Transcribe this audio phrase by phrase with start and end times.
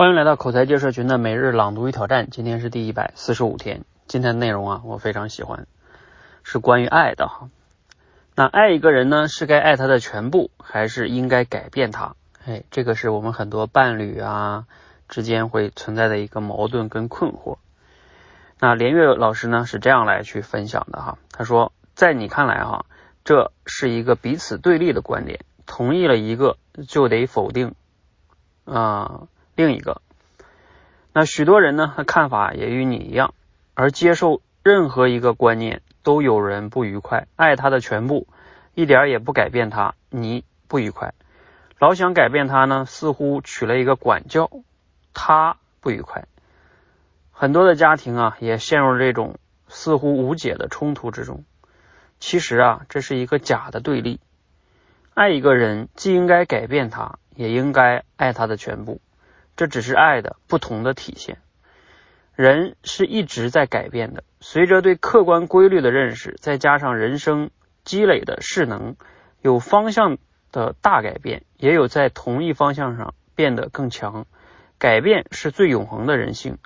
[0.00, 3.84] 欢迎来到口才界社群的每日朗读与挑战，今天是第一百四十五天。
[4.06, 5.66] 今天的内容啊，我非常喜欢，
[6.42, 7.50] 是关于爱的哈。
[8.34, 12.14] 那爱一个人呢，是该爱他的全部，还是应该改变他？
[12.46, 14.64] 哎，这个是我们很多伴侣啊
[15.06, 17.58] 之间会存在的一个矛盾跟困惑。
[18.58, 22.86] 那连岳老师呢是这样来去分享的哈，他说，在你看来哈，
[23.22, 26.56] 这是一个彼此对立的观点，同意了一个
[26.88, 27.74] 就得否定
[28.64, 29.28] 啊。
[29.60, 30.00] 另一个，
[31.12, 33.34] 那许多人呢，他看法也与你一样，
[33.74, 38.26] 而接受任何一个观念都有人不愉快，爱他的全部，
[38.74, 41.12] 一点也不改变他，你不愉快，
[41.78, 44.50] 老想改变他呢，似乎取了一个管教，
[45.12, 46.24] 他不愉快。
[47.30, 49.36] 很多的家庭啊，也陷入这种
[49.68, 51.44] 似乎无解的冲突之中。
[52.18, 54.20] 其实啊，这是一个假的对立。
[55.12, 59.02] 爱一个人，既应该改变他，也应该爱他的全部。
[59.60, 61.36] 这只是爱的不同的体现。
[62.34, 67.50] 人是一直在改变的，随着对客观规律的认识，再加上人生
[67.84, 68.96] 积累的势能，
[69.42, 70.16] 有方向
[70.50, 74.24] 的大改变，也有在同一方向上变得更强。
[74.78, 76.56] 改变是最永恒的人性。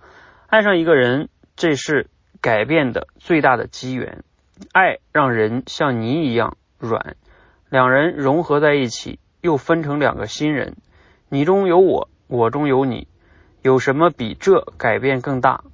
[0.46, 2.06] 爱上一个人，这是
[2.40, 4.22] 改变的最大的机缘。
[4.70, 7.16] 爱让人像泥一样软，
[7.70, 10.76] 两人融合在一起，又分成两个新人。
[11.28, 12.08] 你中有我。
[12.26, 13.08] 我中有你，
[13.62, 15.64] 有什么比这改变更大？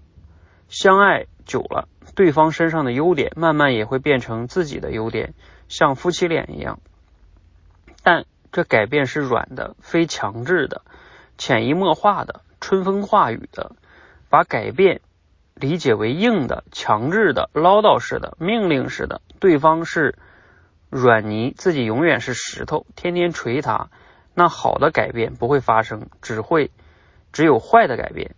[0.69, 5.35] 相爱久了，对方身上的优点慢慢也会变成自己的优点，
[5.69, 6.81] 像夫妻脸一样。
[8.03, 10.83] 但这改变是软的，非强制的，
[11.39, 13.73] 潜移默化的，春风化雨的。
[14.29, 15.01] 把改变
[15.55, 20.15] 理解为硬的、强制的、唠叨式的、命令式的，对方是
[20.89, 23.89] 软泥，自己永远是石头，天天捶他。
[24.41, 26.71] 那好的改变不会发生，只会
[27.31, 28.35] 只有坏的改变，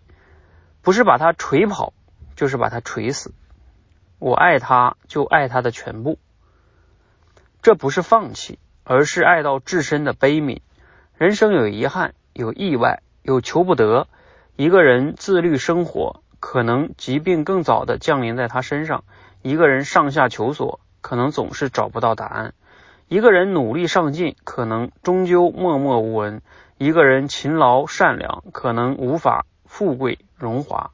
[0.80, 1.92] 不是把他锤跑，
[2.34, 3.32] 就是把他锤死。
[4.18, 6.18] 我爱他，就爱他的全部。
[7.62, 10.62] 这不是放弃，而是爱到至深的悲悯。
[11.14, 14.08] 人生有遗憾，有意外，有求不得。
[14.56, 19.04] 一个人自律生活，可能疾病更早的降临在他身上；
[19.40, 22.54] 一个人上下求索，可能总是找不到答案。
[23.12, 26.40] 一个人努力上进，可能终究默默无闻；
[26.78, 30.92] 一个人勤劳善良，可能无法富贵荣华。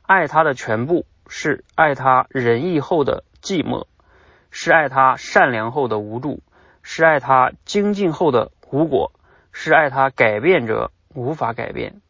[0.00, 3.84] 爱他的全部，是爱他仁义后的寂寞，
[4.50, 6.42] 是爱他善良后的无助，
[6.80, 9.12] 是爱他精进后的无果，
[9.52, 12.00] 是爱他改变者无法改变，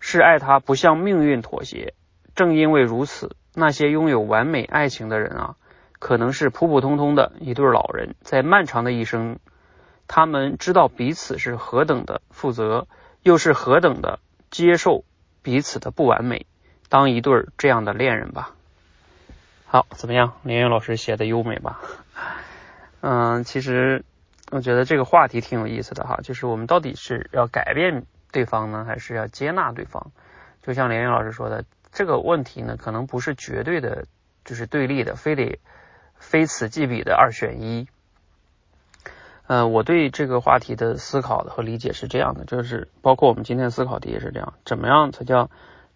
[0.00, 1.94] 是爱他不向命运妥协。
[2.34, 5.54] 正因为如此，那些拥有完美爱情的人啊。
[6.00, 9.38] 可能是普普通通的一对老人，在漫长的一生，
[10.08, 12.88] 他们知道彼此是何等的负责，
[13.22, 14.18] 又是何等的
[14.50, 15.04] 接受
[15.42, 16.46] 彼此的不完美，
[16.88, 18.54] 当一对这样的恋人吧。
[19.66, 20.32] 好，怎么样？
[20.42, 21.80] 连云老师写的优美吧？
[23.02, 24.02] 嗯，其实
[24.50, 30.10] 我觉得这个话题挺有意思的哈，就是我们到底是要改变对方呢，还是要接纳对方？
[30.62, 34.06] 就像连云老师说的，这个问题呢，可能不是绝对的，
[34.46, 35.60] 就是对立的，非得。
[36.20, 37.88] 非此即彼的二选一。
[39.48, 45.50] 呃，我对这个话题的思考和理解是这样的，就是包括我们今天思考题也是这样：怎么样才叫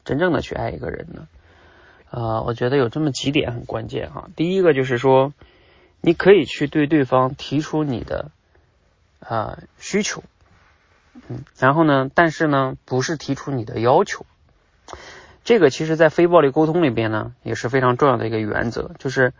[0.04, 1.28] 真正的去爱一个人呢？
[2.10, 4.28] 呃，我觉得有这么几点很关键哈。
[4.34, 5.32] 第一个就是说，
[6.00, 8.32] 你可以去对对方提出你的
[9.20, 10.24] 啊需求，
[11.28, 14.26] 嗯，然后呢，但是呢，不是提出你的要求。
[15.44, 19.32] 这个其实在非暴力沟通里边呢，也是非常重要的一个原则，就是。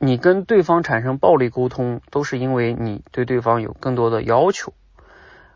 [0.00, 4.72] 你跟对方产生暴力沟通，都是因为你对对方有更多的要求，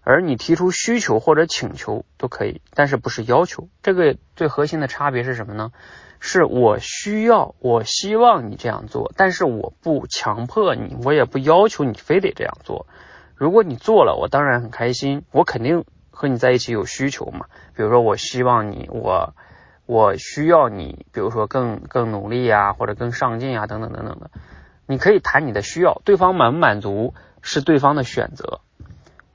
[0.03, 3.69] 而你提出需求或者请求都可以，但是不是要求。
[3.83, 5.71] 这个最核心的差别是什么呢？
[6.19, 12.87] 是我需要，我希望你这样做，但是我不强迫你，我也不要求你非得这样做。
[13.37, 17.47] 如果你做了，我当然很开心，我肯定和你在一起有需求嘛。
[17.77, 19.35] 比如说，我希望你，我。
[19.87, 24.31] 我需要你，比如说更更努力啊，或者更上进啊，等等等等的。
[24.87, 28.61] 你可以谈你的需要，对方满不满足是对方的选择，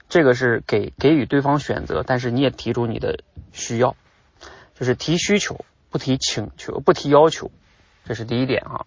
[0.10, 3.20] 这个是给给予对方选择，但是你也提出你的
[3.52, 3.96] 需要，
[4.74, 7.52] 就是提需求，不提请求，不提要求，
[8.06, 8.86] 这是第一点哈。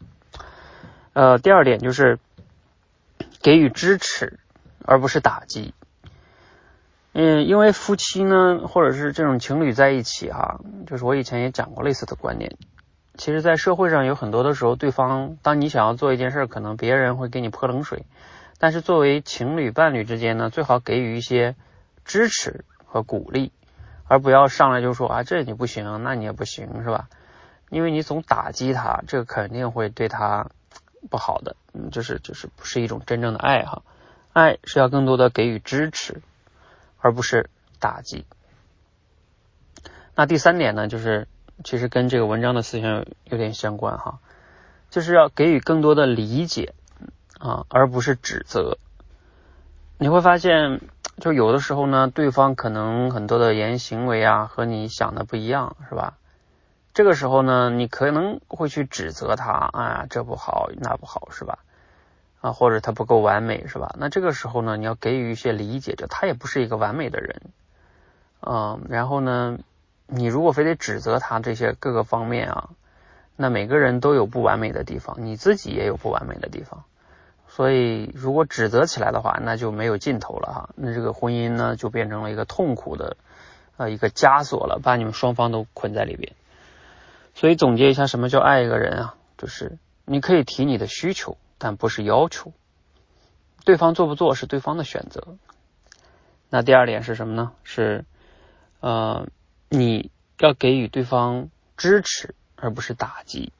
[1.12, 2.18] 呃，第二点就是
[3.42, 4.38] 给予支持，
[4.84, 5.74] 而不是打击。
[7.12, 12.56] 嗯，因为夫妻呢，或者是这种情侣在一起哈，就是我以前也讲过类似的观点。
[13.16, 18.04] 其实，在社会上有很多的时候，对方当你想要做一件事，可能别人会给你泼冷水。
[18.58, 21.56] 但是，作为情侣伴侣之间呢，最好给予一些
[22.04, 23.52] 支持和鼓励，
[24.06, 27.08] 而不要上来就说啊这你不行，那你也不行，是吧？
[27.70, 30.48] 因为你总打击他，这个肯定会对他
[31.10, 33.82] 不好的，嗯，就是就是不是一种真正的爱哈。
[34.32, 36.22] 爱是要更多的给予支持，
[37.00, 38.24] 而不是打击。
[40.14, 41.28] 那第三点呢，就是
[41.64, 44.20] 其实跟这个文章的思想有点相关哈，
[44.90, 46.74] 就是要给予更多的理解
[47.38, 48.76] 啊，而不是指责。
[49.98, 50.80] 你会发现，
[51.18, 56.16] 就有的时候呢，对方可能很多的言行为啊和你想的不一样，是吧？
[56.92, 61.58] 这个时候呢，你可能会去指责他啊，这不好，那不好，是吧？
[62.40, 63.94] 啊，或者他不够完美，是吧？
[63.98, 67.42] 那这个时候呢，你要给予一些理解，就他也不是一个完美的人，
[68.40, 69.58] 嗯，然后呢，
[70.06, 72.70] 你如果非得指责他这些各个方面啊，
[73.36, 76.84] 那每个人都有不完美的地方，你自己也有不完美的地方，
[77.46, 83.18] 所以如果指责起来的话，那就没有尽头了哈，那这个婚姻呢就变成了一个痛苦的
[83.76, 86.32] 呃一个枷锁了，把你们双方都捆在里边。
[87.34, 89.14] 所以总结一下，什么叫爱一个人啊？
[89.36, 89.76] 就是
[90.06, 91.36] 你可以提你的需求。
[91.60, 92.54] 但不是要求，
[93.66, 95.36] 对方做不做是对方的选择。
[96.48, 97.52] 那第二点是什么呢？
[97.62, 98.06] 是
[98.80, 99.28] 呃，
[99.68, 103.52] 你要给予对方支持，而不是打击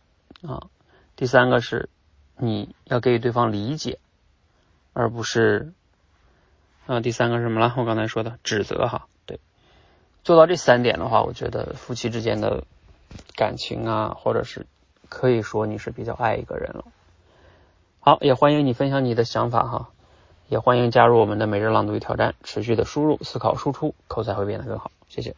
[0.42, 0.68] 啊。
[1.14, 1.90] 第三个是
[2.38, 3.98] 你要给予对方理解，
[4.94, 5.74] 而不是
[6.86, 7.00] 啊。
[7.00, 7.74] 第三个是什么了？
[7.76, 9.08] 我刚才说的指责哈。
[9.26, 9.38] 对，
[10.24, 12.64] 做到这三点的话，我觉得夫妻之间的
[13.36, 14.66] 感情啊，或者是
[15.10, 16.86] 可以说你是比较爱一个人了。
[18.02, 19.88] 好，也欢迎你分享你的想法哈，
[20.48, 24.90] 也欢迎加入我们的每日朗读与挑战，持续的输入、思考、输出，口才会变得更好。
[25.06, 25.36] 谢谢。